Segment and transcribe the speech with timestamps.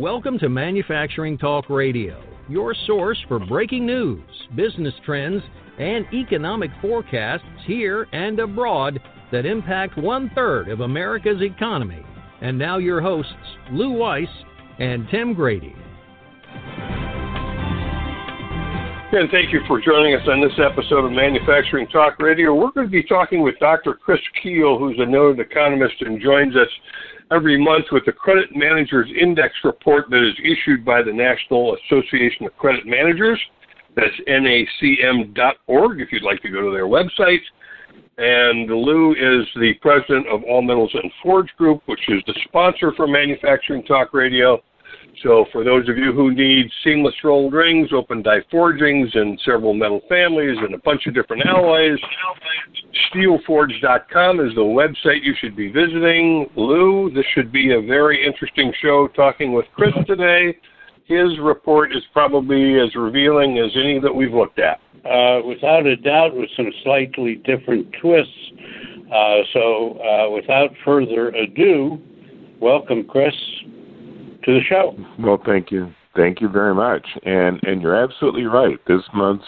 [0.00, 4.24] Welcome to Manufacturing Talk Radio, your source for breaking news,
[4.56, 5.42] business trends,
[5.78, 8.98] and economic forecasts here and abroad
[9.30, 12.02] that impact one third of America's economy.
[12.40, 13.34] And now, your hosts,
[13.72, 14.26] Lou Weiss
[14.78, 15.74] and Tim Grady.
[19.12, 22.54] And thank you for joining us on this episode of Manufacturing Talk Radio.
[22.54, 23.92] We're going to be talking with Dr.
[23.92, 26.68] Chris Kuehl, who's a noted economist and joins us
[27.30, 32.46] every month with the Credit Managers Index report that is issued by the National Association
[32.46, 33.40] of Credit Managers.
[33.96, 37.40] That's nacm.org if you'd like to go to their website.
[38.18, 42.92] And Lou is the president of All Metals and Forge Group, which is the sponsor
[42.96, 44.62] for Manufacturing Talk Radio.
[45.22, 49.74] So for those of you who need seamless rolled rings, open die forgings in several
[49.74, 51.98] metal families and a bunch of different alloys,
[53.12, 56.48] steelforge.com is the website you should be visiting.
[56.56, 60.56] Lou, this should be a very interesting show talking with Chris today.
[61.04, 64.80] His report is probably as revealing as any that we've looked at.
[65.04, 68.32] Uh, without a doubt, with some slightly different twists.
[69.12, 71.98] Uh, so, uh, without further ado,
[72.60, 73.34] welcome, Chris
[74.44, 74.96] to the show.
[75.18, 75.92] Well, thank you.
[76.16, 77.06] Thank you very much.
[77.24, 78.78] And and you're absolutely right.
[78.88, 79.44] This month's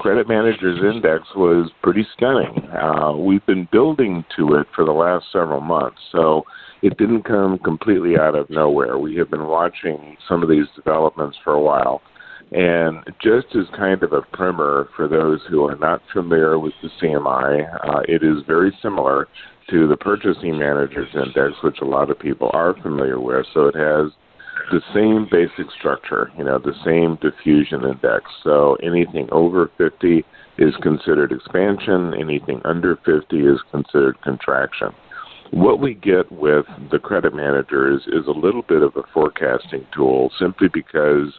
[0.00, 2.68] Credit Managers Index was pretty stunning.
[2.70, 6.42] Uh, we've been building to it for the last several months, so
[6.82, 8.98] it didn't come completely out of nowhere.
[8.98, 12.02] We have been watching some of these developments for a while.
[12.50, 16.90] And just as kind of a primer for those who are not familiar with the
[17.00, 19.28] CMI, uh, it is very similar
[19.70, 23.46] to the Purchasing Managers Index, which a lot of people are familiar with.
[23.54, 24.12] So it has
[24.70, 28.24] the same basic structure, you know, the same diffusion index.
[28.42, 30.24] So anything over 50
[30.58, 34.88] is considered expansion, anything under 50 is considered contraction.
[35.50, 40.30] What we get with the credit managers is a little bit of a forecasting tool
[40.38, 41.34] simply because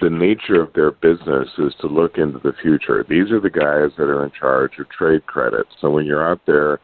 [0.00, 3.04] the nature of their business is to look into the future.
[3.06, 5.66] These are the guys that are in charge of trade credit.
[5.80, 6.80] So when you're out there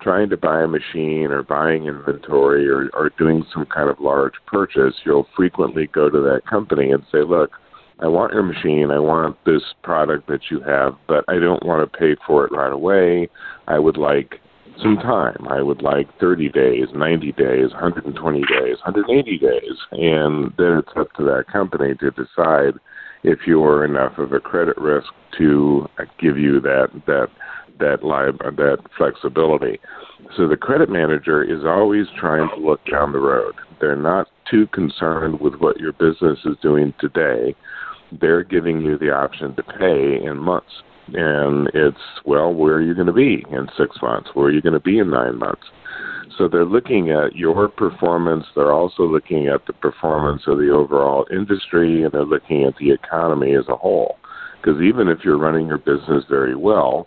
[0.00, 4.34] trying to buy a machine or buying inventory or, or doing some kind of large
[4.46, 7.52] purchase, you'll frequently go to that company and say, look,
[8.00, 8.90] I want your machine.
[8.90, 12.52] I want this product that you have, but I don't want to pay for it
[12.52, 13.28] right away.
[13.68, 14.40] I would like
[14.82, 15.46] some time.
[15.48, 19.76] I would like 30 days, 90 days, 120 days, 180 days.
[19.92, 22.74] And then it's up to that company to decide
[23.22, 25.08] if you're enough of a credit risk
[25.38, 27.28] to give you that, that
[27.78, 29.78] that lib- that flexibility.
[30.36, 33.54] So the credit manager is always trying to look down the road.
[33.80, 37.54] They're not too concerned with what your business is doing today.
[38.20, 40.82] They're giving you the option to pay in months.
[41.08, 44.30] And it's, well, where are you going to be in six months?
[44.34, 45.62] Where are you going to be in nine months?
[46.36, 48.44] So they're looking at your performance.
[48.54, 52.90] They're also looking at the performance of the overall industry, and they're looking at the
[52.90, 54.16] economy as a whole.
[54.60, 57.06] Because even if you're running your business very well,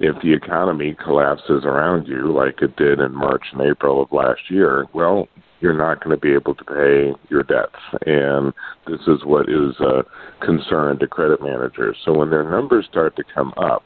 [0.00, 4.50] if the economy collapses around you like it did in March and April of last
[4.50, 5.28] year, well,
[5.60, 7.80] you're not going to be able to pay your debts.
[8.06, 8.52] And
[8.86, 10.04] this is what is a
[10.44, 11.96] concern to credit managers.
[12.04, 13.84] So when their numbers start to come up,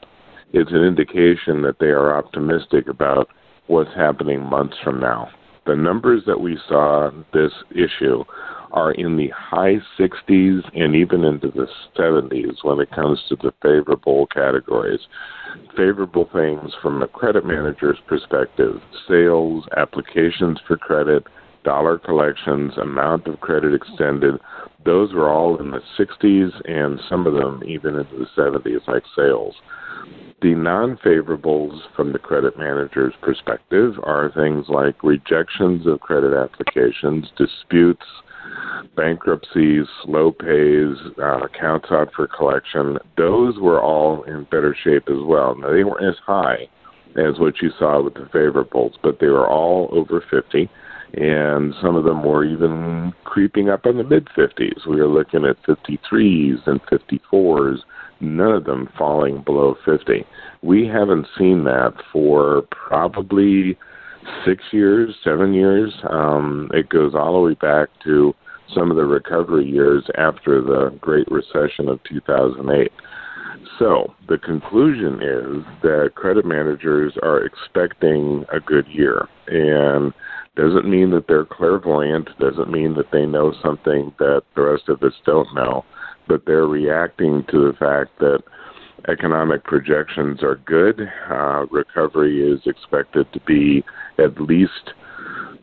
[0.53, 3.29] it's an indication that they are optimistic about
[3.67, 5.29] what's happening months from now.
[5.65, 8.23] The numbers that we saw this issue
[8.71, 11.67] are in the high 60s and even into the
[11.97, 15.01] 70s when it comes to the favorable categories.
[15.75, 21.23] Favorable things from a credit manager's perspective sales, applications for credit,
[21.63, 24.39] dollar collections, amount of credit extended,
[24.85, 29.03] those were all in the 60s and some of them even into the 70s, like
[29.15, 29.55] sales.
[30.41, 37.27] The non favorables from the credit manager's perspective are things like rejections of credit applications,
[37.37, 38.05] disputes,
[38.95, 45.23] bankruptcies, slow pays, uh, accounts out for collection, those were all in better shape as
[45.23, 45.55] well.
[45.55, 46.67] Now, they weren't as high
[47.15, 50.69] as what you saw with the favorables, but they were all over 50,
[51.13, 54.87] and some of them were even creeping up in the mid 50s.
[54.87, 57.79] We were looking at 53s and 54s,
[58.21, 60.25] none of them falling below 50.
[60.61, 63.77] We haven't seen that for probably
[64.45, 65.93] six years, seven years.
[66.09, 68.33] Um, it goes all the way back to
[68.73, 72.91] some of the recovery years after the Great Recession of 2008.
[73.77, 80.13] So the conclusion is that credit managers are expecting a good year, and
[80.55, 82.29] doesn't mean that they're clairvoyant.
[82.39, 85.85] Doesn't mean that they know something that the rest of us don't know,
[86.27, 88.43] but they're reacting to the fact that
[89.07, 91.01] economic projections are good.
[91.29, 93.83] Uh, recovery is expected to be
[94.19, 94.93] at least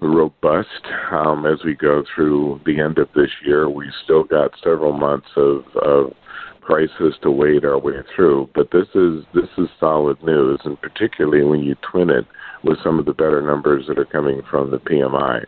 [0.01, 3.69] robust um, as we go through the end of this year.
[3.69, 6.13] We've still got several months of, of
[6.61, 11.45] crisis to wade our way through, but this is this is solid news, and particularly
[11.45, 12.27] when you twin it
[12.63, 15.45] with some of the better numbers that are coming from the PMI.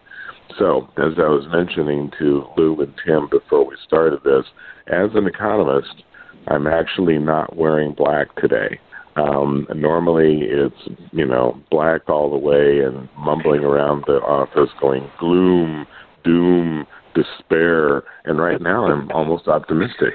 [0.58, 4.44] So, as I was mentioning to Lou and Tim before we started this,
[4.88, 6.02] as an economist,
[6.48, 8.78] I'm actually not wearing black today.
[9.16, 15.10] Um, normally, it's you know black all the way and mumbling around the office, going
[15.19, 15.87] gloom,
[16.25, 18.04] doom, despair.
[18.25, 20.14] And right now, I'm almost optimistic.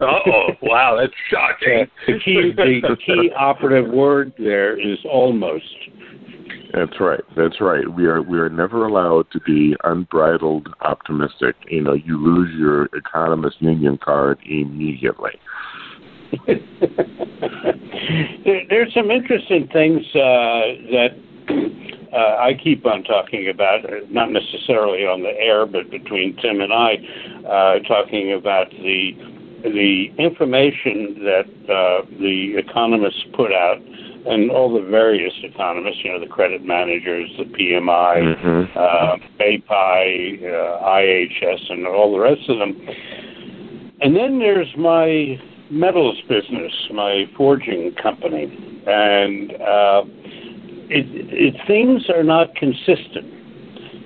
[0.00, 1.86] oh, wow, that's shocking.
[2.06, 5.64] the key, the, the key operative word there is almost.
[6.74, 7.20] That's right.
[7.36, 7.86] That's right.
[7.88, 11.54] We are we are never allowed to be unbridled optimistic.
[11.68, 15.30] You know, you lose your economist union card immediately.
[18.44, 21.10] there, there's some interesting things uh, that
[22.12, 26.60] uh, I keep on talking about, uh, not necessarily on the air, but between Tim
[26.60, 26.94] and I,
[27.46, 29.12] uh, talking about the
[29.64, 33.80] the information that uh, the economists put out
[34.26, 38.78] and all the various economists, you know, the credit managers, the PMI, mm-hmm.
[38.78, 42.74] uh, API, uh, IHS, and all the rest of them.
[44.00, 45.38] And then there's my
[45.70, 48.44] metals business, my forging company,
[48.86, 50.02] and uh,
[50.88, 53.32] it, it things are not consistent.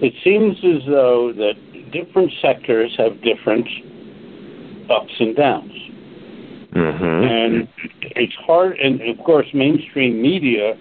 [0.01, 1.55] It seems as though that
[1.93, 3.67] different sectors have different
[4.91, 5.73] ups and downs.
[6.73, 7.05] Mm-hmm.
[7.05, 7.69] And
[8.17, 10.75] it's hard, and of course, mainstream media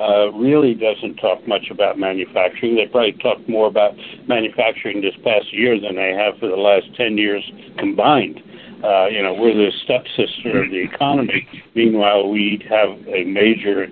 [0.00, 2.76] uh, really doesn't talk much about manufacturing.
[2.76, 3.92] They probably talk more about
[4.26, 7.44] manufacturing this past year than they have for the last 10 years
[7.78, 8.40] combined.
[8.82, 11.46] Uh, you know, we're the stepsister of the economy.
[11.74, 13.86] Meanwhile, we have a major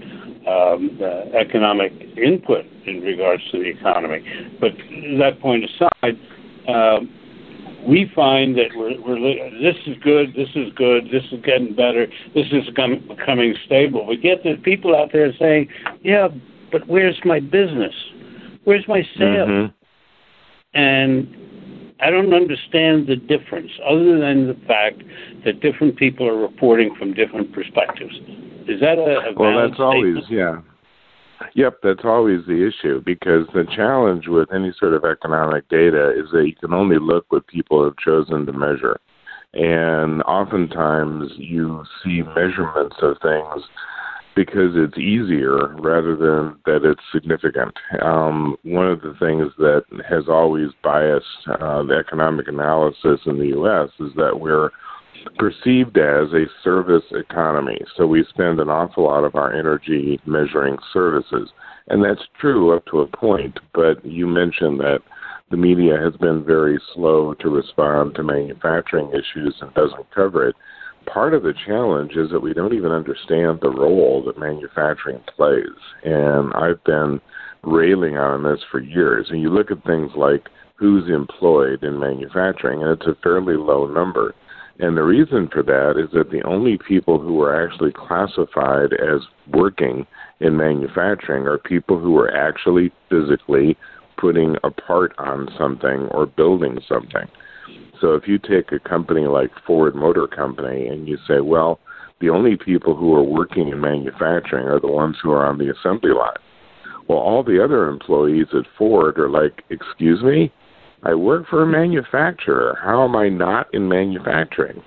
[0.48, 4.24] um, uh, economic input in regards to the economy.
[4.60, 4.72] But
[5.18, 6.18] that point aside,
[6.66, 7.12] um,
[7.86, 12.06] we find that we're, we're this is good, this is good, this is getting better,
[12.34, 12.64] this is
[13.08, 14.06] becoming stable.
[14.06, 15.68] We get the people out there saying,
[16.02, 16.28] "Yeah,
[16.72, 17.94] but where's my business?
[18.64, 20.78] Where's my sale?" Mm-hmm.
[20.78, 21.36] And
[22.00, 25.02] I don't understand the difference, other than the fact
[25.44, 28.14] that different people are reporting from different perspectives.
[28.68, 29.56] Is that a, a well?
[29.56, 29.80] That's statement?
[29.80, 30.60] always yeah.
[31.54, 36.30] Yep, that's always the issue because the challenge with any sort of economic data is
[36.32, 39.00] that you can only look what people have chosen to measure.
[39.54, 43.64] And oftentimes you see measurements of things
[44.36, 47.76] because it's easier rather than that it's significant.
[48.00, 53.48] Um, one of the things that has always biased uh, the economic analysis in the
[53.48, 53.90] U.S.
[53.98, 54.70] is that we're
[55.38, 57.78] perceived as a service economy.
[57.96, 61.50] So we spend an awful lot of our energy measuring services.
[61.88, 65.00] And that's true up to a point, but you mentioned that
[65.50, 70.56] the media has been very slow to respond to manufacturing issues and doesn't cover it.
[71.12, 75.64] Part of the challenge is that we don't even understand the role that manufacturing plays.
[76.04, 77.20] And I've been
[77.62, 79.26] railing on this for years.
[79.30, 83.86] And you look at things like who's employed in manufacturing, and it's a fairly low
[83.86, 84.34] number.
[84.80, 89.20] And the reason for that is that the only people who are actually classified as
[89.52, 90.06] working
[90.40, 93.76] in manufacturing are people who are actually physically
[94.16, 97.28] putting a part on something or building something.
[98.00, 101.78] So if you take a company like Ford Motor Company and you say, well,
[102.20, 105.70] the only people who are working in manufacturing are the ones who are on the
[105.70, 106.32] assembly line.
[107.06, 110.52] Well, all the other employees at Ford are like, excuse me,
[111.02, 112.78] I work for a manufacturer.
[112.82, 114.82] How am I not in manufacturing?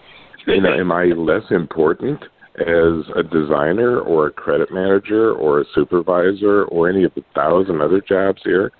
[0.48, 2.22] You know, am I less important
[2.60, 7.82] as a designer or a credit manager or a supervisor or any of the thousand
[7.82, 8.72] other jobs here?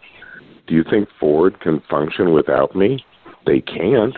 [0.68, 3.04] Do you think Ford can function without me?
[3.46, 4.16] They can't.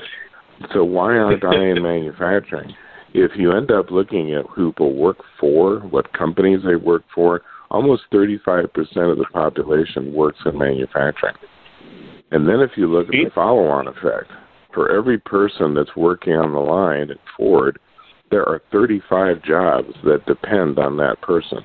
[0.74, 2.74] So why aren't I in manufacturing?
[3.14, 7.42] If you end up looking at who people work for, what companies they work for,
[7.72, 8.66] almost 35%
[9.12, 11.36] of the population works in manufacturing.
[12.36, 14.30] And then if you look at the follow on effect,
[14.74, 17.80] for every person that's working on the line at Ford,
[18.30, 21.60] there are 35 jobs that depend on that person.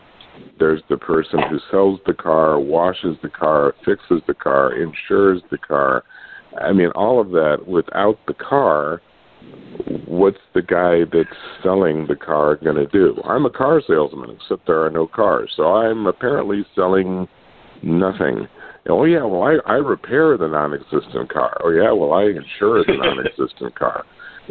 [0.61, 5.59] There's the person who sells the car, washes the car, fixes the car, insures the
[5.59, 6.05] car.
[6.62, 9.03] I mean, all of that without the car,
[10.07, 13.21] what's the guy that's selling the car going to do?
[13.25, 15.53] I'm a car salesman, except there are no cars.
[15.57, 17.27] So I'm apparently selling
[17.83, 18.47] nothing.
[18.88, 21.56] Oh yeah, well I I repair the non-existent car.
[21.62, 24.04] Oh yeah, well I insure the non-existent car.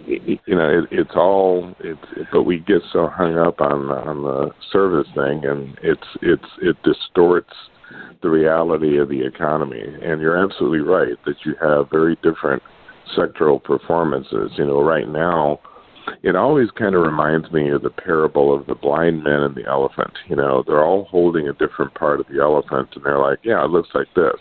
[0.06, 4.24] You know, it, it's all it's it, but we get so hung up on on
[4.24, 7.54] the service thing, and it's it's it distorts
[8.22, 9.82] the reality of the economy.
[9.82, 12.62] And you're absolutely right that you have very different
[13.18, 14.52] sectoral performances.
[14.58, 15.60] You know, right now,
[16.24, 19.66] it always kind of reminds me of the parable of the blind man and the
[19.66, 20.14] elephant.
[20.28, 23.64] You know, they're all holding a different part of the elephant, and they're like, yeah,
[23.64, 24.36] it looks like this.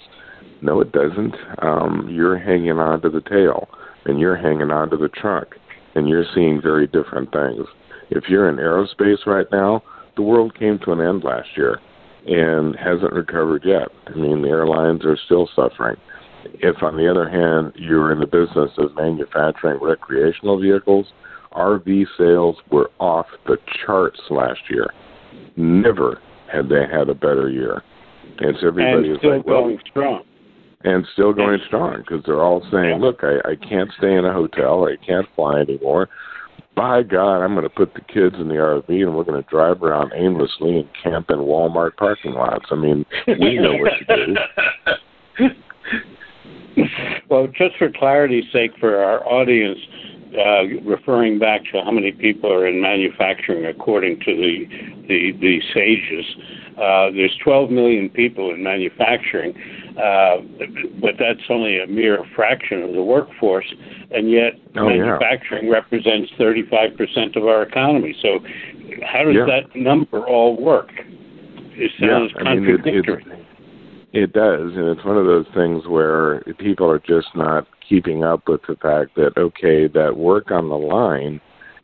[0.60, 1.34] No, it doesn't.
[1.62, 3.68] Um, you're hanging on to the tail,
[4.06, 5.48] and you're hanging on to the trunk,
[5.94, 7.66] and you're seeing very different things.
[8.10, 9.82] If you're in aerospace right now,
[10.16, 11.78] the world came to an end last year
[12.26, 13.88] and hasn't recovered yet.
[14.06, 15.96] I mean, the airlines are still suffering.
[16.44, 21.06] If, on the other hand, you're in the business of manufacturing recreational vehicles,
[21.52, 24.88] RV sales were off the charts last year.
[25.56, 27.82] Never had they had a better year.
[28.38, 30.22] And so everybody and still like, going well, strong.
[30.84, 34.32] And still going strong because they're all saying, look, I, I can't stay in a
[34.32, 34.86] hotel.
[34.86, 36.08] I can't fly anymore.
[36.76, 39.50] By God, I'm going to put the kids in the RV and we're going to
[39.50, 42.66] drive around aimlessly and camp in Walmart parking lots.
[42.70, 45.48] I mean, we know what to do.
[47.28, 49.78] Well, just for clarity's sake, for our audience,
[50.36, 54.66] uh, referring back to how many people are in manufacturing according to the
[55.08, 56.24] the, the sages,
[56.76, 59.54] uh, there's 12 million people in manufacturing,
[59.96, 60.36] uh,
[61.00, 63.64] but that's only a mere fraction of the workforce,
[64.10, 64.98] and yet Oh, yeah.
[64.98, 68.14] manufacturing represents 35% of our economy.
[68.20, 68.40] So,
[69.02, 69.46] how does Yeah.
[69.46, 70.90] that number all work?
[71.74, 73.24] It sounds I mean, it, contradictory.
[74.12, 78.24] it, it does, and it's one of those things where people are just not keeping
[78.24, 81.40] up with the fact that okay, that work on the line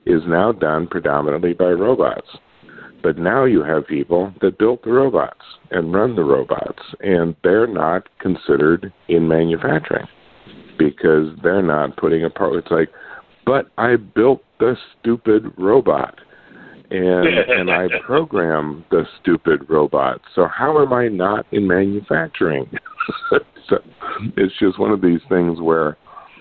[0.06, 2.28] is now done predominantly by robots.
[3.02, 7.66] But now you have people that built the robots and run the robots, and they're
[7.66, 10.06] not considered in manufacturing
[10.78, 12.54] because they're not putting a part.
[12.54, 12.88] It's like,
[13.44, 16.18] but I built the stupid robot
[16.94, 20.20] and and I program the stupid robot.
[20.34, 22.70] So how am I not in manufacturing?
[23.68, 23.78] so
[24.36, 25.96] it's just one of these things where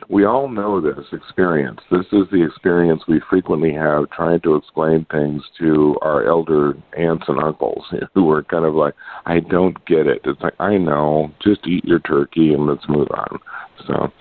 [0.09, 1.79] we all know this experience.
[1.89, 7.25] This is the experience we frequently have trying to explain things to our elder aunts
[7.27, 8.93] and uncles who are kind of like,
[9.25, 10.21] I don't get it.
[10.25, 13.39] It's like, I know, just eat your turkey and let's move on.
[13.87, 14.11] So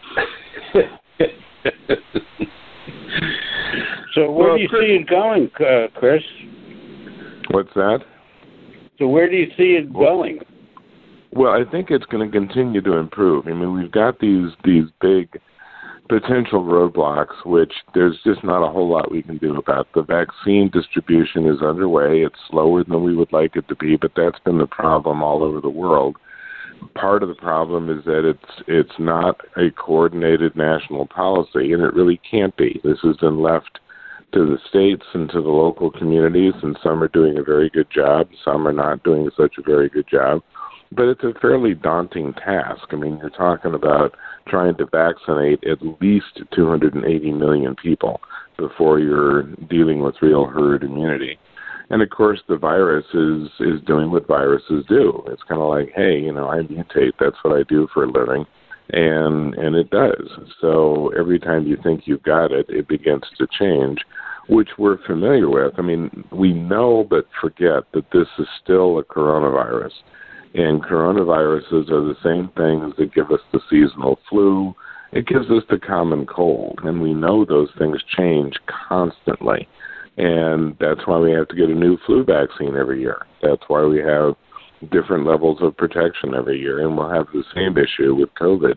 [4.14, 6.22] So where Well, do you Chris- see it going, uh, Chris?
[7.50, 8.02] what's that?
[8.98, 10.40] So where do you see it Well- going?
[11.32, 13.48] Well, I think it's going to continue to improve.
[13.48, 15.40] I mean, we've got these these big
[16.10, 19.88] potential roadblocks, which there's just not a whole lot we can do about.
[19.94, 22.20] The vaccine distribution is underway.
[22.22, 25.42] It's slower than we would like it to be, but that's been the problem all
[25.42, 26.16] over the world.
[26.94, 31.94] Part of the problem is that it's it's not a coordinated national policy, and it
[31.94, 32.78] really can't be.
[32.84, 33.78] This has been left
[34.32, 37.90] to the states and to the local communities, and some are doing a very good
[37.90, 40.42] job, some are not doing such a very good job
[40.94, 42.82] but it's a fairly daunting task.
[42.90, 44.14] I mean, you're talking about
[44.48, 48.20] trying to vaccinate at least 280 million people
[48.58, 51.38] before you're dealing with real herd immunity.
[51.90, 55.22] And of course, the virus is is doing what viruses do.
[55.28, 57.12] It's kind of like, hey, you know, I mutate.
[57.18, 58.46] That's what I do for a living,
[58.90, 60.28] and and it does.
[60.60, 63.98] So every time you think you've got it, it begins to change,
[64.48, 65.74] which we're familiar with.
[65.78, 69.92] I mean, we know but forget that this is still a coronavirus
[70.54, 74.74] and coronaviruses are the same things that give us the seasonal flu.
[75.12, 78.54] It gives us the common cold, and we know those things change
[78.88, 79.68] constantly.
[80.18, 83.26] And that's why we have to get a new flu vaccine every year.
[83.42, 84.34] That's why we have
[84.90, 88.74] different levels of protection every year, and we'll have the same issue with COVID.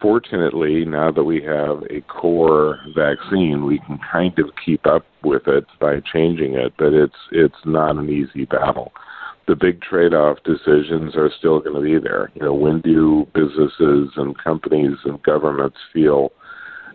[0.00, 5.46] Fortunately, now that we have a core vaccine, we can kind of keep up with
[5.46, 8.92] it by changing it, but it's it's not an easy battle
[9.46, 12.30] the big trade-off decisions are still going to be there.
[12.34, 16.32] You know, when do businesses and companies and governments feel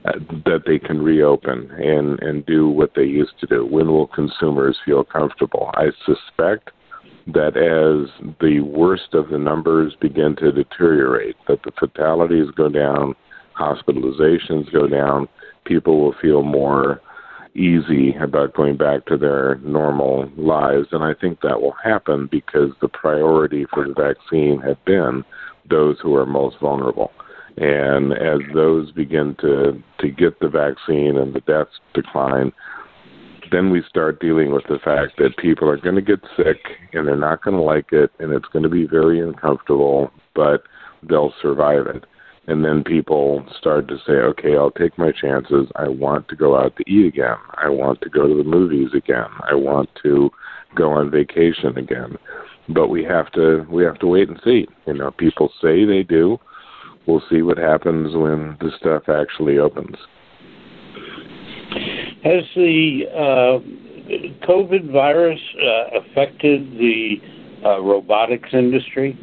[0.03, 0.13] uh,
[0.45, 3.65] that they can reopen and and do what they used to do?
[3.65, 5.71] When will consumers feel comfortable?
[5.75, 6.71] I suspect
[7.33, 8.09] that as
[8.39, 13.15] the worst of the numbers begin to deteriorate, that the fatalities go down,
[13.59, 15.27] hospitalizations go down,
[15.65, 17.01] people will feel more
[17.53, 20.87] easy about going back to their normal lives.
[20.91, 25.23] And I think that will happen because the priority for the vaccine have been
[25.69, 27.11] those who are most vulnerable.
[27.57, 32.53] And as those begin to, to get the vaccine and the deaths decline,
[33.51, 36.57] then we start dealing with the fact that people are going to get sick
[36.93, 40.63] and they're not going to like it and it's going to be very uncomfortable, but
[41.03, 42.05] they'll survive it
[42.47, 45.67] and then people start to say, okay, I'll take my chances.
[45.75, 47.37] I want to go out to eat again.
[47.55, 49.29] I want to go to the movies again.
[49.49, 50.31] I want to
[50.75, 52.17] go on vacation again.
[52.69, 54.67] but we have to we have to wait and see.
[54.87, 56.39] You know, people say they do.
[57.05, 59.95] We'll see what happens when the stuff actually opens.
[62.23, 67.15] Has the uh, COVID virus uh, affected the
[67.65, 69.17] uh, robotics industry?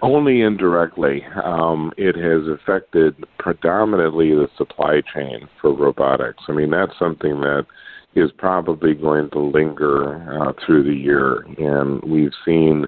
[0.00, 1.24] Only indirectly.
[1.44, 6.44] Um, it has affected predominantly the supply chain for robotics.
[6.48, 7.66] I mean, that's something that
[8.14, 11.44] is probably going to linger uh, through the year.
[11.58, 12.86] And we've seen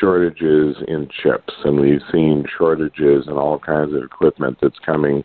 [0.00, 5.24] shortages in chips, and we've seen shortages in all kinds of equipment that's coming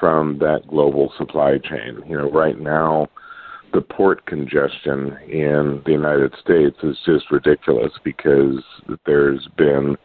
[0.00, 2.02] from that global supply chain.
[2.08, 3.08] You know, right now,
[3.72, 8.64] the port congestion in the United States is just ridiculous because
[9.06, 9.96] there's been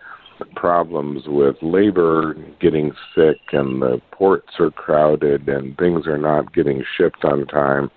[0.55, 6.83] problems with labor getting sick and the ports are crowded and things are not getting
[6.97, 7.89] shipped on time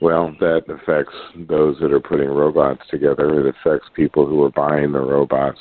[0.00, 1.14] well, that affects
[1.48, 3.40] those that are putting robots together.
[3.40, 5.58] It affects people who are buying the robots.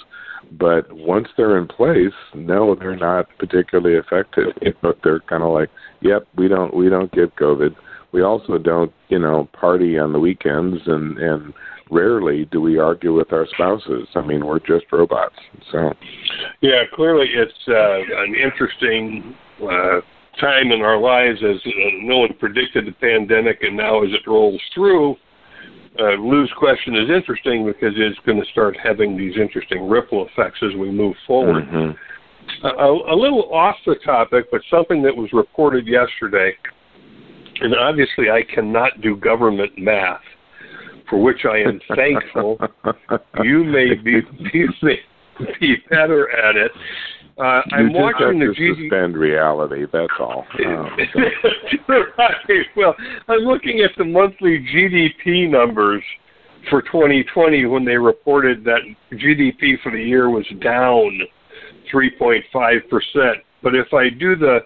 [0.52, 4.48] But once they're in place, no, they're not particularly affected.
[4.62, 4.74] You
[5.04, 5.70] they're kind of like,
[6.02, 7.76] "Yep, we don't we don't get COVID.
[8.12, 11.54] We also don't, you know, party on the weekends, and and
[11.90, 14.08] rarely do we argue with our spouses.
[14.16, 15.36] I mean, we're just robots."
[15.72, 15.94] So,
[16.62, 20.02] yeah, clearly it's uh, an interesting uh,
[20.40, 21.70] time in our lives as uh,
[22.02, 25.16] no one predicted the pandemic, and now as it rolls through,
[26.00, 30.60] uh, Lou's question is interesting because it's going to start having these interesting ripple effects
[30.62, 31.66] as we move forward.
[31.66, 32.66] mm-hmm.
[32.66, 36.54] a, a little off the topic, but something that was reported yesterday,
[37.62, 40.22] and obviously I cannot do government math,
[41.10, 42.60] for which I am thankful.
[43.44, 44.22] you may be,
[44.54, 45.00] you may
[45.62, 46.72] be better at it.
[47.38, 48.84] Uh, I'm you watching the GDP.
[48.84, 49.86] suspend reality.
[49.92, 50.46] That's all.
[50.66, 50.90] Um,
[52.18, 52.66] right.
[52.78, 52.96] Well,
[53.28, 56.02] I'm looking at the monthly GDP numbers
[56.70, 58.80] for 2020 when they reported that
[59.12, 61.20] GDP for the year was down
[61.94, 63.44] 3.5 percent.
[63.62, 64.60] But if I do the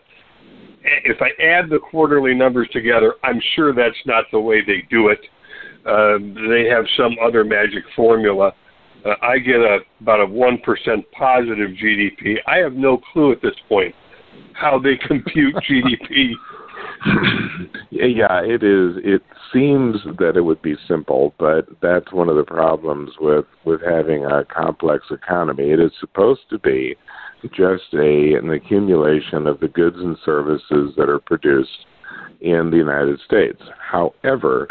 [0.84, 5.10] if I add the quarterly numbers together, I'm sure that's not the way they do
[5.10, 5.19] it.
[5.86, 8.53] Uh, they have some other magic formula
[9.05, 12.38] uh, I get a about a one percent positive GDP.
[12.47, 13.95] I have no clue at this point
[14.53, 16.33] how they compute GDP.
[17.91, 18.95] yeah, it is.
[19.03, 19.21] It
[19.53, 24.25] seems that it would be simple, but that's one of the problems with with having
[24.25, 25.71] a complex economy.
[25.71, 26.95] It is supposed to be
[27.53, 31.85] just a an accumulation of the goods and services that are produced
[32.41, 33.62] in the United States.
[33.79, 34.67] However,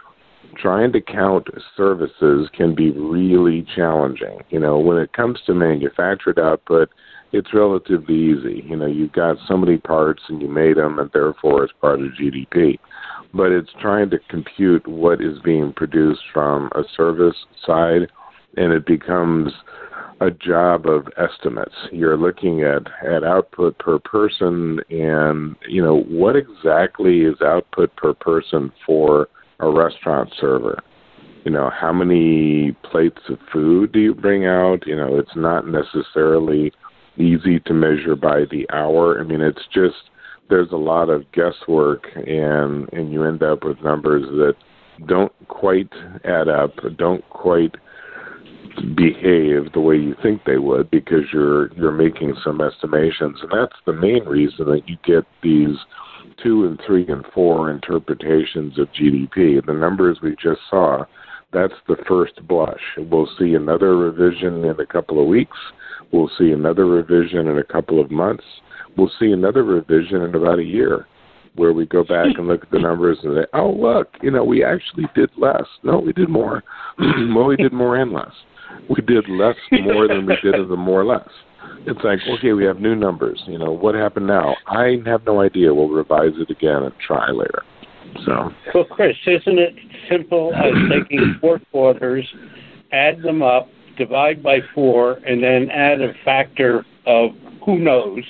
[0.57, 4.41] trying to count services can be really challenging.
[4.51, 6.91] You know, when it comes to manufactured output,
[7.33, 8.65] it's relatively easy.
[8.67, 12.01] You know, you've got so many parts and you made them, and therefore it's part
[12.01, 12.79] of GDP.
[13.35, 18.09] But it's trying to compute what is being produced from a service side,
[18.57, 19.53] and it becomes
[20.21, 21.75] a job of estimates.
[21.93, 28.15] You're looking at at output per person, and you know what exactly is output per
[28.15, 29.29] person for
[29.61, 30.83] a restaurant server.
[31.44, 34.87] You know, how many plates of food do you bring out?
[34.87, 36.73] You know, it's not necessarily
[37.16, 39.21] easy to measure by the hour.
[39.21, 40.11] I mean, it's just
[40.51, 44.55] there's a lot of guesswork and and you end up with numbers that
[45.07, 45.90] don't quite
[46.25, 47.77] add up, don't quite
[48.94, 53.77] behave the way you think they would because you're you're making some estimations and that's
[53.87, 55.77] the main reason that you get these
[56.42, 59.64] two and three and four interpretations of GDP.
[59.64, 61.05] The numbers we just saw,
[61.53, 62.81] that's the first blush.
[62.96, 65.57] We'll see another revision in a couple of weeks.
[66.12, 68.44] We'll see another revision in a couple of months.
[68.96, 71.07] We'll see another revision in about a year
[71.55, 74.44] where we go back and look at the numbers and say, oh, look, you know,
[74.44, 75.64] we actually did less.
[75.83, 76.62] No, we did more.
[76.98, 78.33] well, we did more and less.
[78.88, 81.29] We did less more than we did of the more or less
[81.87, 83.42] it's like, okay, we have new numbers.
[83.47, 84.57] You know, what happened now?
[84.66, 85.73] I have no idea.
[85.73, 87.62] We'll revise it again and try later.
[88.25, 88.51] So.
[88.75, 89.75] Well, Chris, isn't it
[90.11, 92.27] simple as taking four quarters,
[92.92, 97.31] add them up, divide by four, and then add a factor of
[97.64, 98.23] who knows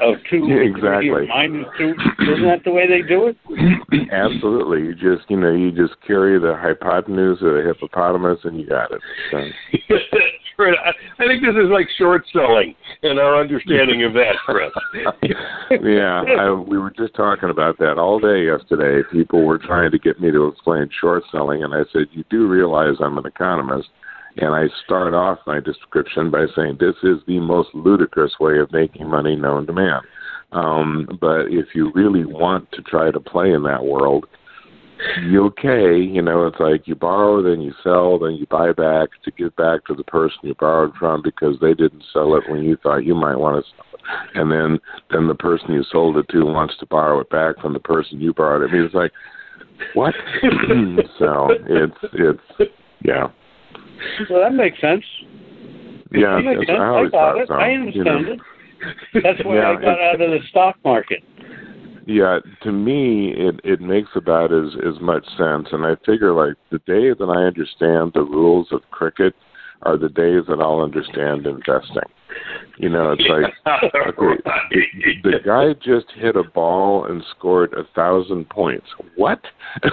[0.00, 1.94] of two yeah, exactly minus two.
[2.20, 4.10] Isn't that the way they do it?
[4.12, 4.82] Absolutely.
[4.82, 8.92] You just you know you just carry the hypotenuse of the hippopotamus and you got
[8.92, 9.00] it.
[9.30, 9.96] So.
[10.58, 14.72] I think this is like short selling and our understanding of that, Chris.
[15.70, 19.06] yeah, I, we were just talking about that all day yesterday.
[19.12, 22.48] People were trying to get me to explain short selling, and I said, "You do
[22.48, 23.88] realize I'm an economist."
[24.40, 28.70] And I start off my description by saying this is the most ludicrous way of
[28.72, 30.00] making money known to man.
[30.52, 34.26] Um, but if you really want to try to play in that world,
[35.34, 39.30] okay, you know, it's like you borrow, then you sell, then you buy back to
[39.30, 42.76] give back to the person you borrowed from because they didn't sell it when you
[42.82, 44.00] thought you might want to sell it.
[44.34, 44.78] And then
[45.10, 48.20] then the person you sold it to wants to borrow it back from the person
[48.20, 48.70] you borrowed it.
[48.70, 49.12] I mean, it's like
[49.94, 50.14] what?
[51.18, 52.72] so it's it's
[53.04, 53.28] yeah.
[54.30, 55.04] Well, that makes sense.
[56.10, 56.78] Yeah, that makes sense.
[56.80, 57.48] I, I got it.
[57.48, 58.32] So, I understand you know.
[58.32, 58.40] it.
[59.22, 61.22] That's why Yeah, I got out of the stock market.
[62.08, 66.54] Yeah, to me, it it makes about as as much sense, and I figure like
[66.70, 69.34] the day that I understand the rules of cricket
[69.82, 72.08] are the days that I'll understand investing.
[72.78, 73.52] You know, it's like
[74.08, 78.86] okay, it, the guy just hit a ball and scored a thousand points.
[79.16, 79.42] What?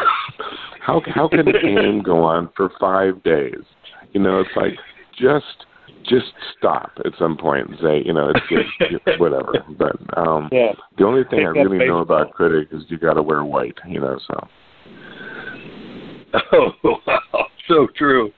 [0.79, 3.65] how how can a game go on for five days?
[4.13, 4.79] You know, it's like
[5.19, 5.65] just
[6.03, 9.53] just stop at some point and say, you know, it's just whatever.
[9.77, 10.73] But um Yeah.
[10.97, 13.43] the only thing I Pick up really know about cricket is you got to wear
[13.43, 13.77] white.
[13.87, 14.47] You know, so
[16.51, 16.71] Oh,
[17.07, 17.47] wow.
[17.67, 18.31] So true.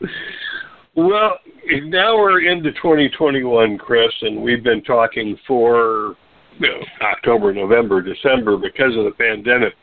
[0.96, 1.38] Well,
[1.86, 6.16] now we're into 2021, Chris, and we've been talking for
[6.60, 9.74] you know, October, November, December because of the pandemic.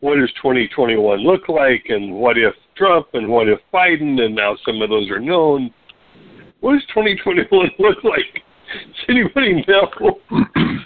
[0.00, 4.56] What does 2021 look like, and what if Trump, and what if Biden, and now
[4.64, 5.72] some of those are known.
[6.64, 8.42] What does 2021 look like?
[8.72, 10.18] Does anybody know?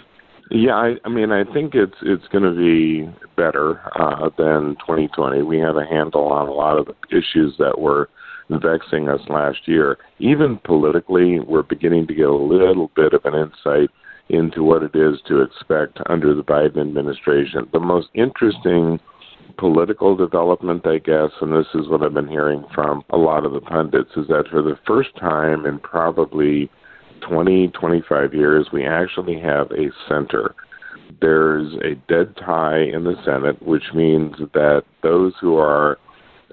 [0.51, 5.43] Yeah, I, I mean, I think it's it's going to be better uh, than 2020.
[5.43, 8.09] We have a handle on a lot of the issues that were
[8.49, 9.99] vexing us last year.
[10.17, 13.91] Even politically, we're beginning to get a little bit of an insight
[14.29, 17.69] into what it is to expect under the Biden administration.
[17.71, 18.99] The most interesting
[19.57, 23.53] political development, I guess, and this is what I've been hearing from a lot of
[23.53, 26.69] the pundits, is that for the first time in probably
[27.27, 30.55] 20, 25 years, we actually have a center.
[31.21, 35.97] There's a dead tie in the Senate, which means that those who are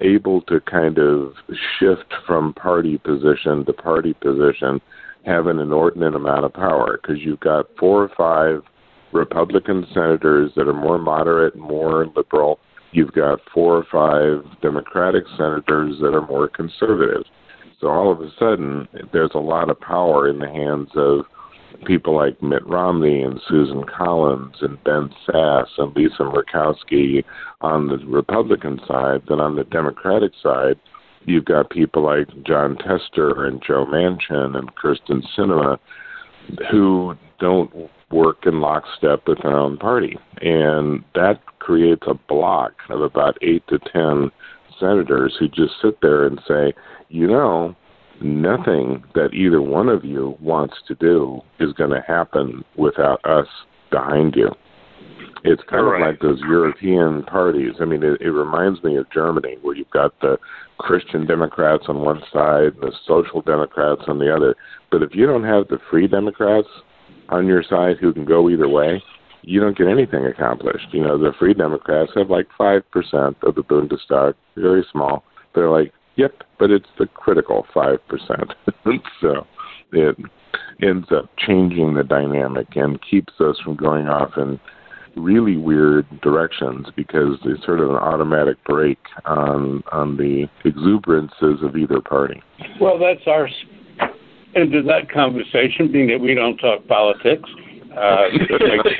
[0.01, 1.33] able to kind of
[1.79, 4.81] shift from party position to party position
[5.25, 8.63] have an inordinate amount of power because you've got four or five
[9.11, 12.59] Republican senators that are more moderate, more liberal.
[12.97, 17.25] You've got four or five Democratic senators that are more conservative.
[17.79, 21.25] So all of a sudden, there's a lot of power in the hands of
[21.85, 27.23] people like Mitt Romney and Susan Collins and Ben Sasse and Lisa Murkowski
[27.61, 29.21] on the Republican side.
[29.29, 30.79] Then on the Democratic side,
[31.25, 35.77] you've got people like Jon Tester and Joe Manchin and Kyrsten Sinema
[36.71, 40.17] who don't work in lockstep with their own party.
[40.41, 44.31] And that creates a block of about eight to ten
[44.79, 46.73] senators who just sit there and say,
[47.09, 47.75] you know,
[48.21, 53.47] nothing that either one of you wants to do is going to happen without us
[53.91, 54.49] behind you.
[55.43, 56.01] It's kind Right.
[56.01, 57.75] of like those European parties.
[57.79, 60.37] I mean, it, it reminds me of Germany, where you've got the
[60.79, 64.55] Christian Democrats on one side and the Social Democrats on the other.
[64.91, 66.67] But if you don't have the Free Democrats
[67.29, 69.01] on your side who can go either way,
[69.41, 70.87] you don't get anything accomplished.
[70.91, 72.83] You know, the Free Democrats have like 5%
[73.43, 75.23] of the Bundestag, very small.
[75.55, 77.99] They're like, yep, but it's the critical 5%.
[79.21, 79.47] so
[79.93, 80.17] it
[80.81, 84.59] ends up changing the dynamic and keeps us from going off in
[85.15, 91.75] really weird directions because there's sort of an automatic break on on the exuberances of
[91.75, 92.41] either party.
[92.79, 93.49] Well, that's our
[94.61, 97.49] of that conversation, being that we don't talk politics.
[97.97, 98.27] Uh,
[98.59, 98.89] makes,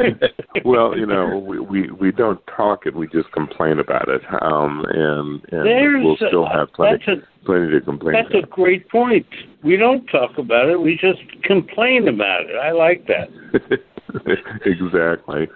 [0.00, 0.28] uh,
[0.64, 4.84] Well, you know, we, we we don't talk it; we just complain about it, um,
[4.88, 9.26] and and there's we'll still have plenty a plenty to complain that's a great point.
[9.62, 12.56] We don't talk about it; we just complain about it.
[12.56, 13.28] I like that.
[14.64, 15.48] exactly.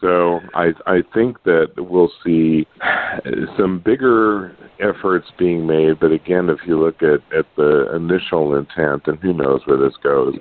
[0.00, 2.66] So I I think that we'll see
[3.56, 9.02] some bigger efforts being made, but again, if you look at at the initial intent,
[9.06, 10.34] and who knows where this goes,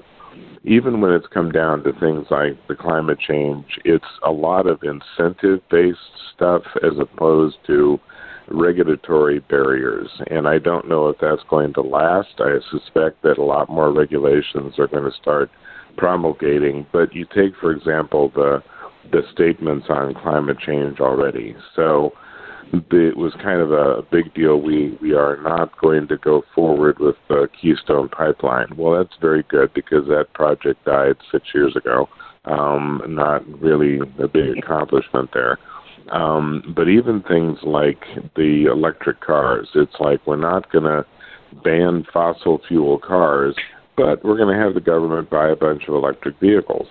[0.63, 4.81] even when it's come down to things like the climate change, it's a lot of
[4.83, 5.97] incentive based
[6.33, 7.99] stuff as opposed to
[8.49, 10.09] regulatory barriers.
[10.29, 12.33] And I don't know if that's going to last.
[12.39, 15.49] I suspect that a lot more regulations are going to start
[15.97, 16.85] promulgating.
[16.91, 18.63] But you take, for example, the
[19.11, 21.55] the statements on climate change already.
[21.75, 22.13] So
[22.73, 24.61] it was kind of a big deal.
[24.61, 28.67] We we are not going to go forward with the Keystone Pipeline.
[28.77, 32.07] Well, that's very good because that project died six years ago.
[32.45, 35.59] Um, not really a big accomplishment there.
[36.11, 38.03] Um, but even things like
[38.35, 41.05] the electric cars, it's like we're not going to
[41.63, 43.55] ban fossil fuel cars,
[43.97, 46.87] but we're going to have the government buy a bunch of electric vehicles.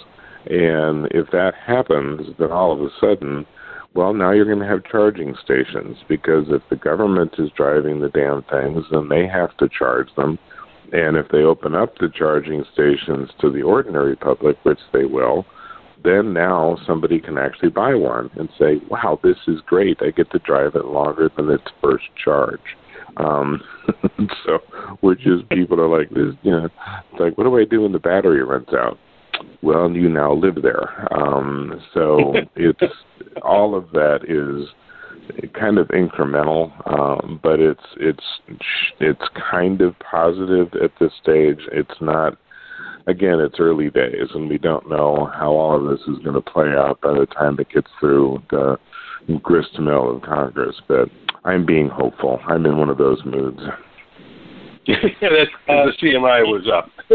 [0.46, 3.46] And if that happens, then all of a sudden
[3.94, 8.08] Well, now you're going to have charging stations because if the government is driving the
[8.08, 10.38] damn things, then they have to charge them.
[10.92, 15.44] And if they open up the charging stations to the ordinary public, which they will,
[16.02, 20.00] then now somebody can actually buy one and say, "Wow, this is great!
[20.02, 22.76] I get to drive it longer than its first charge."
[23.16, 23.62] Um,
[24.46, 24.58] so,
[25.00, 27.92] which is people are like this, you know, it's like, what do I do when
[27.92, 28.98] the battery runs out?
[29.62, 31.12] Well, you now live there.
[31.14, 32.80] Um, so it's
[33.42, 34.68] all of that is
[35.58, 38.24] kind of incremental, um, but it's it's
[38.98, 41.60] it's kind of positive at this stage.
[41.72, 42.36] It's not.
[43.06, 46.40] Again, it's early days, and we don't know how all of this is going to
[46.40, 48.76] play out by the time it gets through the
[49.42, 50.76] grist mill of Congress.
[50.86, 51.08] But
[51.44, 52.40] I'm being hopeful.
[52.46, 53.60] I'm in one of those moods.
[54.86, 56.90] yeah, that's uh, the CMI was up.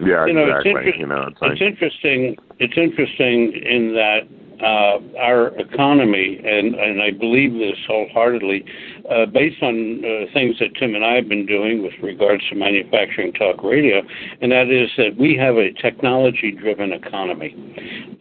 [0.00, 0.72] yeah, you know, exactly.
[0.72, 2.36] It's, inter- you know, it's, it's interesting.
[2.58, 4.20] It's interesting in that
[4.62, 8.64] uh, our economy, and, and I believe this wholeheartedly,
[9.10, 12.54] uh, based on uh, things that Tim and I have been doing with regards to
[12.54, 14.02] manufacturing talk radio,
[14.40, 17.54] and that is that we have a technology-driven economy,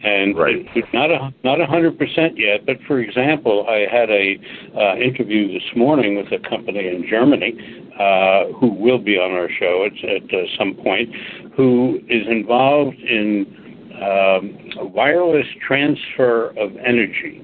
[0.03, 0.65] and Right.
[0.93, 2.65] not a not a hundred percent yet.
[2.65, 4.37] But for example, I had a
[4.75, 7.55] uh, interview this morning with a company in Germany
[7.99, 11.09] uh, who will be on our show at, at uh, some point,
[11.55, 13.66] who is involved in
[14.01, 17.41] um, wireless transfer of energy,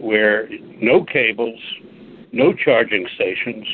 [0.00, 0.48] where
[0.80, 1.60] no cables,
[2.32, 3.66] no charging stations,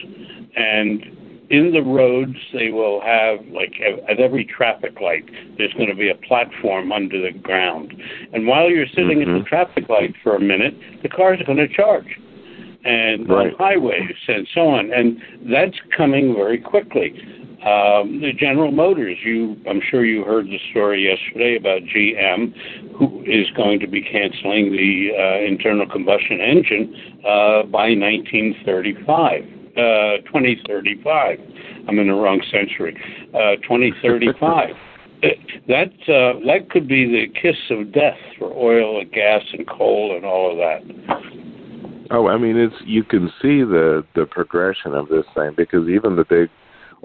[0.57, 1.04] and
[1.50, 3.72] in the roads they will have like
[4.09, 5.24] at every traffic light
[5.57, 7.94] there's going to be a platform under the ground.
[8.33, 9.38] And while you're sitting at Mhm.
[9.38, 12.18] the traffic light for a minute the car's going to charge.
[12.85, 14.92] And on highways and so on.
[14.92, 17.14] And that's coming very quickly
[17.68, 22.54] um, the General Motors, you, I'm sure you heard the story yesterday about GM,
[22.96, 30.24] who is going to be canceling the uh, internal combustion engine uh, by 1935, uh,
[30.33, 31.38] 2035.
[31.88, 32.96] I'm in the wrong century.
[33.35, 34.70] Uh, 2035.
[35.68, 40.14] that uh, that could be the kiss of death for oil and gas and coal
[40.16, 42.09] and all of that.
[42.11, 46.16] Oh, I mean, it's you can see the the progression of this thing because even
[46.16, 46.48] the big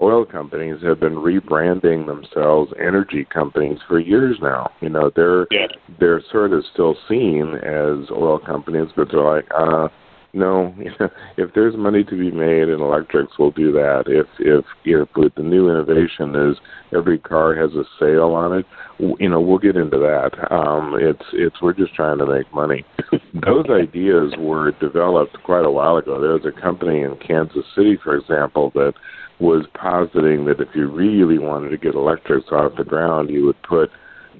[0.00, 4.70] oil companies have been rebranding themselves energy companies for years now.
[4.80, 5.68] You know, they're Yeah.
[5.98, 9.88] they're sort of still seen as oil companies, but they're like, uh,
[10.34, 10.74] no,
[11.36, 14.04] if there's money to be made in electrics, we'll do that.
[14.06, 16.56] If if if with the new innovation is
[16.94, 18.66] every car has a sale on it,
[18.98, 20.52] you know, we'll get into that.
[20.52, 22.84] Um, it's it's we're just trying to make money.
[23.34, 26.20] Those ideas were developed quite a while ago.
[26.20, 28.94] There was a company in Kansas City, for example, that
[29.40, 33.62] was positing that if you really wanted to get electrics off the ground, you would
[33.62, 33.90] put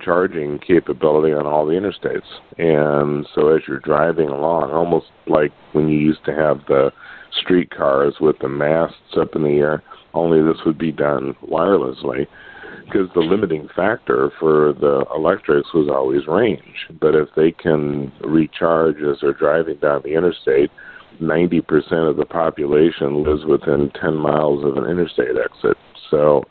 [0.01, 2.23] charging capability on all the interstates.
[2.59, 6.93] And so as you're driving along, almost like when you used to have the
[7.41, 12.27] street cars with the masts up in the air, only this would be done wirelessly
[12.85, 16.89] because the limiting factor for the electrics was always range.
[17.01, 20.71] But if they can recharge as they're driving down the interstate,
[21.21, 25.77] 90% of the population lives within 10 miles of an interstate exit.
[26.11, 26.45] So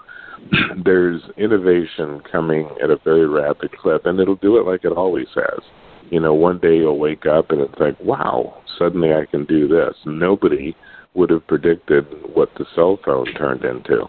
[0.84, 5.28] there's innovation coming at a very rapid clip, and it'll do it like it always
[5.36, 5.62] has.
[6.10, 9.68] You know, one day you'll wake up and it's like, wow, suddenly I can do
[9.68, 9.96] this.
[10.06, 10.76] Nobody
[11.14, 14.08] would have predicted what the cell phone turned into.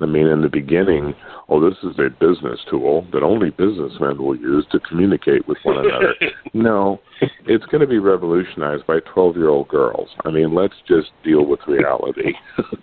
[0.00, 1.14] I mean, in the beginning,
[1.48, 5.78] oh, this is a business tool that only businessmen will use to communicate with one
[5.78, 6.14] another.
[6.54, 7.00] no,
[7.46, 10.08] it's going to be revolutionized by 12 year old girls.
[10.24, 12.32] I mean, let's just deal with reality.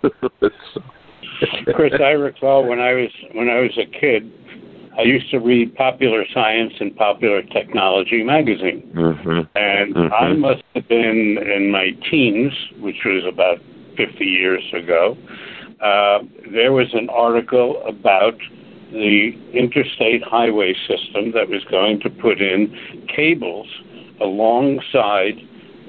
[1.74, 4.30] Chris, I recall when I was when I was a kid,
[4.98, 10.12] I used to read Popular Science and Popular Technology magazine, hmm and Mhm.
[10.12, 13.60] I must have been in my teens, which was about
[13.96, 15.16] 50 years ago.
[15.82, 16.20] Uh,
[16.52, 18.34] there was an article about
[18.92, 22.72] the interstate highway system that was going to put in
[23.08, 23.66] cables
[24.20, 25.34] alongside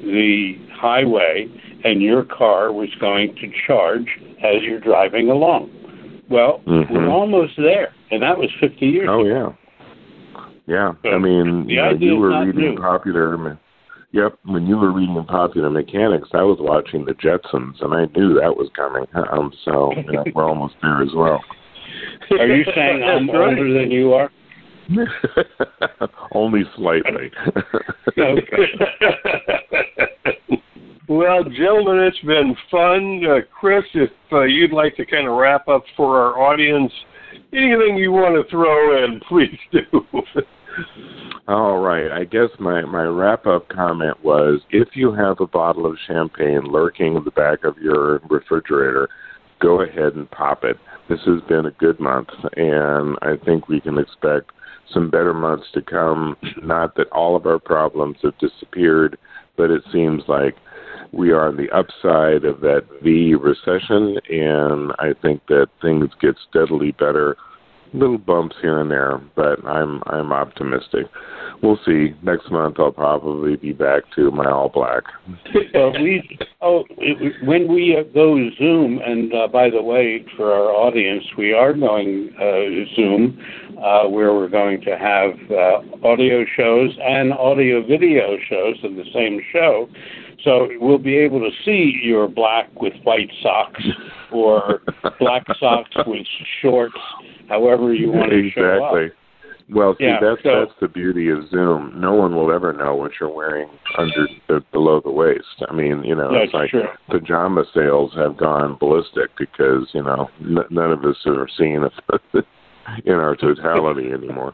[0.04, 1.48] the highway,
[1.84, 5.70] and your car was going to charge as you're driving along.
[6.30, 6.90] Well, Mhm.
[6.90, 9.56] we're almost there, and that was 50 years Oh ago.
[10.36, 10.94] yeah, yeah.
[11.04, 12.78] So, I mean, the you, know, you were reading new.
[12.78, 13.58] popular.
[14.14, 18.06] Me- Yep, when you were reading popular mechanics, I was watching the Jetsons, and I
[18.18, 19.06] knew that was coming.
[19.32, 21.44] Um, so you know, we're almost there as well.
[22.32, 23.50] Are you saying I'm right.
[23.50, 24.30] older than you are?
[26.34, 27.32] Only slightly.
[31.08, 33.26] well, gentlemen, it's been fun.
[33.26, 36.92] Uh, Chris, if uh, you'd like to kind of wrap up for our audience,
[37.54, 40.06] anything you want to throw in, please do.
[41.48, 42.12] All right.
[42.12, 46.64] I guess my, my wrap up comment was if you have a bottle of champagne
[46.64, 49.10] lurking in the back of your refrigerator,
[49.60, 50.78] go ahead and pop it.
[51.10, 54.52] This has been a good month, and I think we can expect
[54.94, 56.38] some better months to come.
[56.64, 59.18] Not that all of our problems have disappeared,
[59.58, 60.56] but it seems like
[61.12, 66.36] we are on the upside of that V recession, and I think that things get
[66.50, 67.38] steadily better.
[67.94, 71.06] Little bumps here and there, but I'm I'm optimistic.
[71.62, 72.16] We'll see.
[72.24, 75.04] Next month I'll probably be back to my all black.
[75.74, 76.84] well, we oh
[77.44, 81.74] when we uh, go Zoom, and uh, by the way, for our audience, we are
[81.74, 83.40] going uh, Zoom,
[83.78, 89.06] uh, where we're going to have uh, audio shows and audio video shows in the
[89.14, 89.88] same show.
[90.44, 93.84] So we'll be able to see your black with white socks
[94.32, 94.82] or
[95.20, 96.26] black socks with
[96.62, 96.96] shorts,
[97.48, 98.62] however you want to exactly.
[98.62, 99.12] show up.
[99.70, 101.94] Well, see, yeah, that's so, that's the beauty of Zoom.
[101.96, 105.64] No one will ever know what you're wearing under the, below the waist.
[105.70, 106.84] I mean, you know, it's like true.
[107.10, 112.46] pajama sales have gone ballistic because you know n- none of us are seeing it
[113.06, 114.54] in our totality anymore.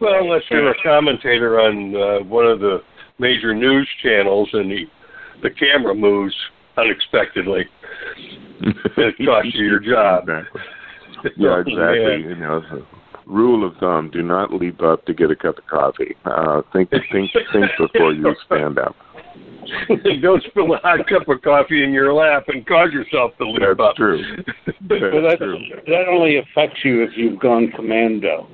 [0.00, 2.82] Well, unless you're a commentator on uh, one of the
[3.18, 4.84] major news channels and the
[5.42, 6.34] the camera moves
[6.76, 7.64] unexpectedly.
[8.60, 10.28] it costs you your job.
[10.28, 10.60] Exactly.
[11.36, 12.28] Yeah, exactly.
[12.28, 12.62] you know,
[13.26, 16.16] rule of thumb: do not leap up to get a cup of coffee.
[16.24, 18.96] Uh, think, think, think before you stand up.
[20.22, 23.60] Don't spill a hot cup of coffee in your lap and cause yourself to leap
[23.60, 23.96] That's up.
[23.96, 24.22] true.
[24.66, 25.58] That's well, that, true.
[25.86, 28.48] that only affects you if you've gone commando.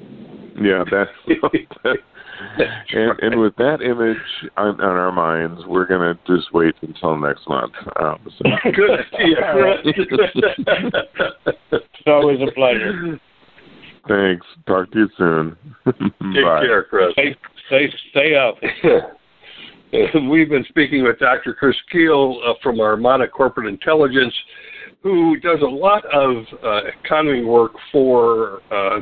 [0.60, 1.10] Yeah, that's.
[2.92, 4.16] and, and with that image
[4.56, 7.72] on, on our minds, we're gonna just wait until next month.
[8.00, 8.44] Um, so.
[8.72, 9.00] Good.
[9.18, 9.74] Yeah.
[11.72, 13.20] It's always a pleasure.
[14.08, 14.46] Thanks.
[14.66, 15.56] Talk to you soon.
[15.86, 16.60] Take Bye.
[16.60, 17.12] care, Chris.
[17.12, 18.68] Stay, stay, stay healthy.
[19.92, 21.54] And We've been speaking with Dr.
[21.54, 24.34] Chris Kuehl uh, from Armada Corporate Intelligence,
[25.02, 29.00] who does a lot of uh, economy work for uh,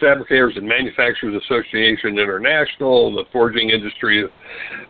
[0.00, 4.24] Fabricators and Manufacturers Association International, the Forging Industry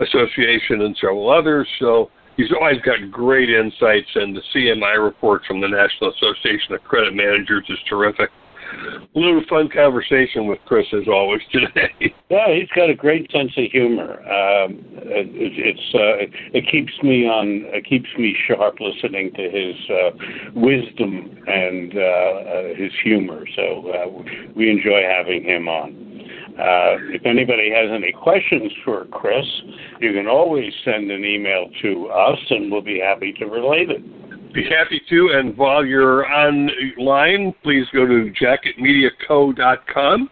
[0.01, 1.66] Association, and several others.
[1.79, 6.83] So he's always got great insights, and the CMI report from the National Association of
[6.85, 8.31] Credit Managers is terrific.
[9.14, 12.14] A little fun conversation with Chris as always today.
[12.30, 14.22] Yeah, he's got a great sense of humor.
[14.22, 19.74] Um, it, it's uh, it keeps me on it keeps me sharp listening to his
[19.90, 20.11] uh,
[20.54, 23.44] wisdom and uh, uh, his humor.
[23.56, 26.11] So uh, we enjoy having him on.
[26.54, 29.46] Uh, if anybody has any questions for Chris,
[30.00, 34.02] you can always send an email to us, and we'll be happy to relate it.
[34.52, 35.30] Be happy to.
[35.34, 40.30] And while you're online, please go to jacketmediaco.com,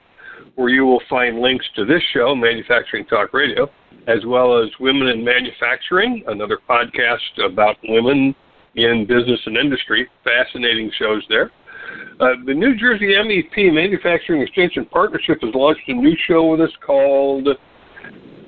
[0.56, 3.70] where you will find links to this show, Manufacturing Talk Radio,
[4.08, 8.34] as well as Women in Manufacturing, another podcast about women
[8.74, 10.08] in business and industry.
[10.24, 11.52] Fascinating shows there.
[12.20, 16.72] Uh, the New Jersey MEP Manufacturing Extension Partnership has launched a new show with us
[16.84, 17.48] called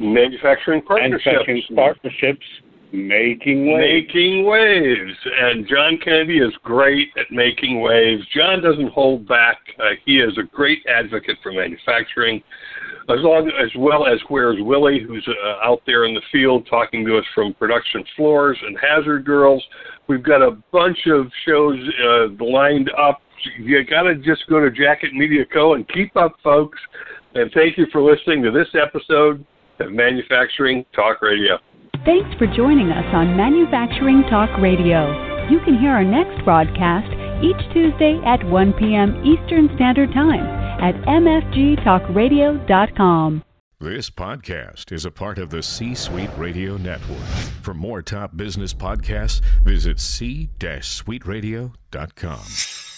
[0.00, 1.26] Manufacturing Partnerships.
[1.26, 2.44] Manufacturing partnerships
[2.92, 4.06] making waves.
[4.08, 5.16] Making waves.
[5.40, 8.22] And John Kennedy is great at making waves.
[8.34, 9.58] John doesn't hold back.
[9.78, 12.42] Uh, he is a great advocate for manufacturing,
[13.08, 17.04] as, long, as well as Where's Willie, who's uh, out there in the field talking
[17.06, 19.62] to us from production floors and Hazard Girls.
[20.08, 23.22] We've got a bunch of shows uh, lined up.
[23.58, 25.74] You got to just go to Jacket Media Co.
[25.74, 26.78] and keep up, folks.
[27.34, 29.44] And thank you for listening to this episode
[29.78, 31.58] of Manufacturing Talk Radio.
[32.04, 35.28] Thanks for joining us on Manufacturing Talk Radio.
[35.50, 37.12] You can hear our next broadcast
[37.44, 39.24] each Tuesday at 1 p.m.
[39.24, 40.46] Eastern Standard Time
[40.80, 43.42] at mfgtalkradio.com.
[43.82, 47.24] This podcast is a part of the C Suite Radio Network.
[47.62, 52.89] For more top business podcasts, visit c-suiteradio.com.